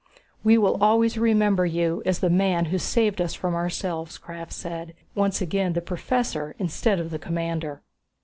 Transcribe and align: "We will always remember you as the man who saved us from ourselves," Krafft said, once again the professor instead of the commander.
"We 0.43 0.57
will 0.57 0.83
always 0.83 1.15
remember 1.19 1.63
you 1.63 2.01
as 2.07 2.21
the 2.21 2.29
man 2.31 2.65
who 2.73 2.79
saved 2.79 3.21
us 3.21 3.35
from 3.35 3.53
ourselves," 3.53 4.17
Krafft 4.17 4.51
said, 4.51 4.95
once 5.13 5.41
again 5.41 5.73
the 5.73 5.79
professor 5.81 6.55
instead 6.57 6.99
of 6.99 7.11
the 7.11 7.19
commander. 7.19 7.83